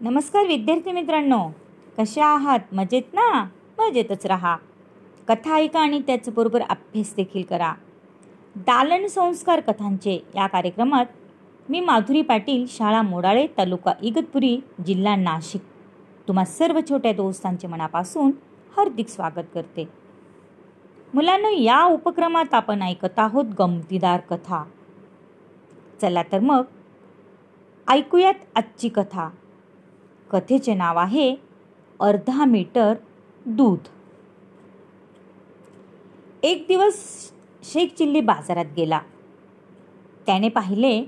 [0.00, 1.50] नमस्कार विद्यार्थी मित्रांनो.
[1.98, 2.60] कशा आहात?
[2.72, 3.48] मजेत ना?
[3.78, 4.56] मजेतच राहा.
[5.28, 7.74] कथा ऐका आणि त्याचबरोबर अभ्यास देखील करा.
[8.56, 11.06] दालन संस्कार कथांचे या कार्यक्रमात
[11.68, 15.60] मी माधुरी पाटील शाळा मोडाळे तालुका इगतपुरी जिल्हा नाशिक.
[16.28, 18.30] तुम्हा सर्व छोट्या दोस्तांचे मनापासून
[18.76, 19.88] हार्दिक स्वागत करते.
[21.14, 24.64] मुलांना या उपक्रमात आपण ऐकत आहोत गमतीदार कथा.
[26.00, 26.64] चला तर मग
[27.88, 29.28] ऐकूयात आजची कथा.
[30.32, 31.36] कथेचे नाव आहे
[32.00, 32.94] अर्धा मीटर
[33.46, 33.78] दूध.
[36.42, 36.94] एक दिवस
[37.62, 39.00] शेख चिल्ली बाजारात गेला.
[40.26, 41.06] त्याने पाहिले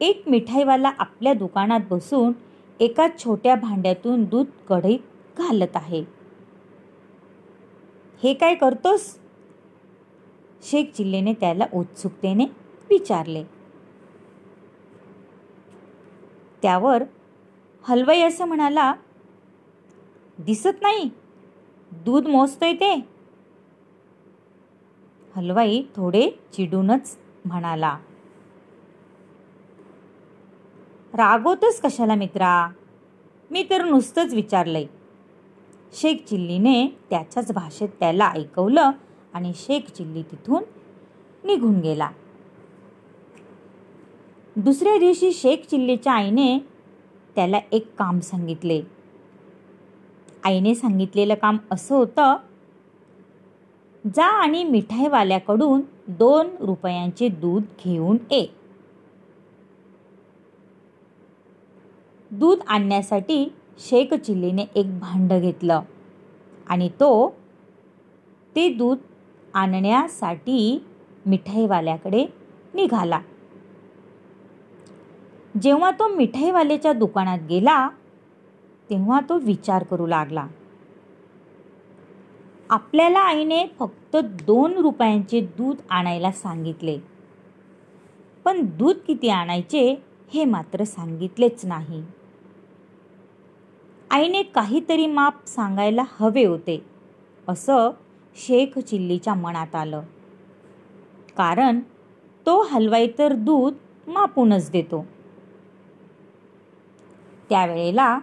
[0.00, 2.32] एक मिठाईवाला आपल्या दुकानात बसून
[2.80, 4.98] एका छोट्या भांड्यातून दूध कढईत
[5.38, 6.04] घालत आहे.
[8.22, 9.18] हे काय करतोस?
[10.62, 12.44] शेख चिल्लीने त्याला उत्सुकतेने
[12.90, 13.44] विचारले.
[16.62, 17.04] त्यावर
[17.82, 18.92] हलवाई असं म्हणाला
[20.38, 21.10] दिसत नाही.
[21.92, 22.94] दूध मोजतोय ते.
[25.36, 27.98] हलवाई थोडे चिडूनच म्हणाला
[31.14, 32.68] रागवतच कशाला मित्रा?
[33.50, 34.86] मी तर नुसतंच विचारलंय.
[35.92, 38.90] शेख चिल्लीने त्याच्याच भाषेत त्याला ऐकवलं
[39.32, 40.62] आणि शेख चिल्ली तिथून
[41.44, 42.10] निघून गेला.
[44.56, 46.58] दुसऱ्या दिवशी शेख चिल्लीच्या आईने
[47.36, 48.80] त्याला एक काम सांगितले.
[50.44, 52.36] आईने सांगितलेलं काम असं होतं
[54.04, 58.46] जा आणि मिठाईवाल्याकडून दोन रुपयांचे दूध घेऊन ये.
[62.30, 63.44] दूध आणण्यासाठी
[63.78, 65.80] शेख चिल्लीने एक भांड घेतलं
[66.68, 67.28] आणि तो
[68.56, 68.98] ते दूध
[69.54, 70.84] आणण्यासाठी
[71.26, 72.24] मिठाईवाल्याकडे
[72.74, 73.20] निघाला.
[75.62, 77.88] जेव्हा तो मिठाईवाल्याच्या दुकानात गेला
[78.90, 80.46] तेव्हा तो विचार करू लागला.
[82.70, 86.98] आपल्याला आईने फक्त दोन रुपयांचे दूध आणायला सांगितले.
[88.44, 90.02] पण दूध किती आणायचे
[90.34, 92.02] हे मात्र सांगितलेच नाही.
[94.10, 96.86] आईने काहीतरी माप सांगायला हवे होते
[97.48, 97.90] असं
[98.36, 100.02] शेख चिल्लीच्या मनात आलं.
[101.36, 101.80] कारण
[102.46, 103.74] तो हलवाई तर दूध
[104.06, 105.06] मापूनच देतो.
[107.48, 108.18] त्यावेळेला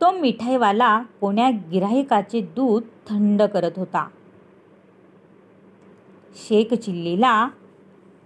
[0.00, 4.06] तो मिठाईवाला कोण्या गिराहिकाचे दूध थंड करत होता.
[6.36, 7.48] शेख चिल्लीला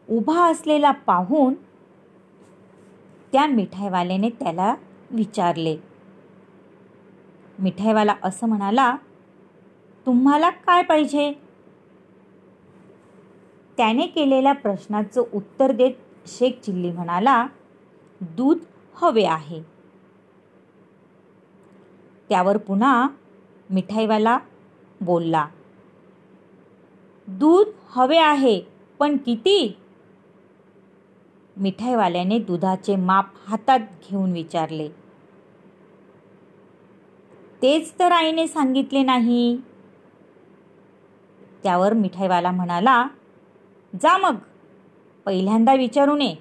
[0.09, 1.55] उभा असलेला पाहून
[3.33, 4.75] त्या मिठाईवाल्याने त्याला
[5.11, 5.77] विचारले
[7.59, 8.95] मिठाईवाला असं म्हणाला
[10.07, 11.33] तुम्हाला काय पाहिजे?
[13.77, 15.95] त्याने केलेल्या प्रश्नाचं उत्तर देत
[16.27, 17.47] शेख चिल्ली म्हणाला
[18.21, 18.59] दूध
[18.95, 19.61] हवे आहे.
[22.31, 23.09] त्यावर पुन्हा
[23.71, 24.39] मिठाईवाला
[25.01, 25.47] बोलला
[27.29, 28.61] दूध हवे आहे
[28.99, 29.77] पण किती?
[31.57, 34.89] मिठाईवाल्याने दुधाचे माप हातात घेऊन विचारले
[37.63, 39.57] तेच तर आईने सांगितले नाही.
[41.63, 43.07] त्यावर मिठाईवाला म्हणाला
[43.93, 44.37] जा मग
[45.27, 46.37] पहिल्यांदा विचारू नये.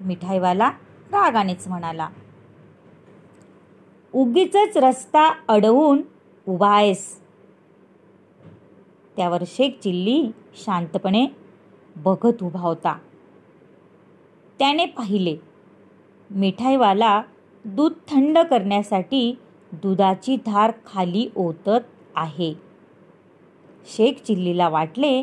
[0.00, 0.68] मिठाईवाला
[1.12, 2.08] रागानेच म्हणाला
[4.14, 6.02] उगीच रस्ता अडवून
[6.48, 7.20] उभा आहेस.
[9.16, 11.26] त्यावर शेख चिल्ली शांतपणे
[11.96, 12.98] बघत उभा होता.
[14.58, 15.36] त्याने पाहिले
[16.30, 17.22] मिठाईवाला
[17.64, 19.38] दूध थंड करण्यासाठी
[19.72, 21.84] दुधाची धार खाली ओतत
[22.14, 22.54] आहे.
[23.86, 25.22] शेख चिल्लीला वाटले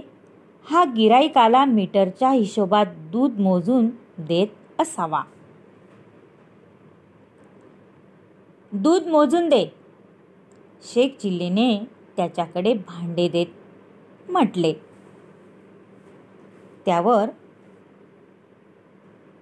[0.71, 5.21] हा गिराईकाला मीटरच्या हिशोबात दूध मोजून देत असावा.
[8.71, 9.65] दूध मोजून दे.
[10.83, 11.85] शेख चिल्लीने
[12.15, 13.45] त्याच्याकडे भांडे देत
[14.29, 14.73] म्हटले.
[16.85, 17.29] त्यावर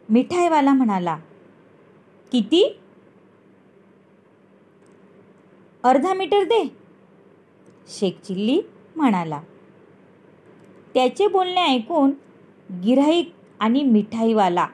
[0.09, 1.17] मिठाईवाला म्हणाला
[2.31, 2.79] किती?
[5.83, 6.75] अर्धा मीटर दे.
[7.87, 8.61] शेख चिल्ली
[8.95, 9.41] म्हणाला
[10.93, 12.11] त्याचे बोलणे ऐकून
[12.83, 14.67] गिराईक आणि मिठाईवाला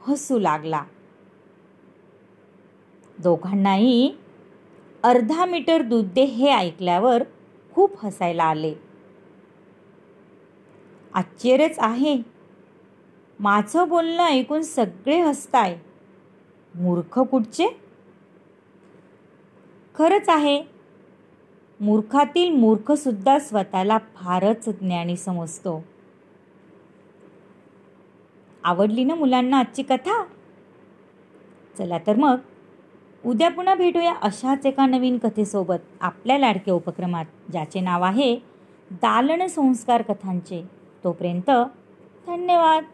[0.00, 0.84] हसू लागला.
[3.18, 4.14] दोघांनाही
[5.02, 7.22] अर्धा मीटर दूध दे हे ऐकल्यावर
[7.72, 8.74] खूप हसायला आले.
[11.14, 12.22] आश्चर्यच आहे.
[13.40, 15.78] माझं बोलणं ऐकून सगळे हसताय.
[16.74, 17.68] मूर्ख कुठचे?
[19.94, 20.62] खरंच आहे.
[21.80, 25.84] मूर्खातील मूर्खसुद्धा स्वतःला फारच ज्ञानी समजतो.
[28.64, 30.24] आवडली ना मुलांना आजची कथा?
[31.78, 32.36] चला तर मग.
[33.26, 38.36] उद्या पुन्हा भेटूया अशाच एका नवीन कथेसोबत आपल्या लाडक्या उपक्रमात ज्याचे नाव आहे
[38.90, 40.62] दालन संस्कार कथांचे.
[41.04, 41.50] तोपर्यंत
[42.26, 42.84] धन्यवाद.